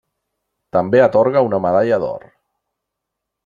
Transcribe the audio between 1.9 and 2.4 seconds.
d'Or.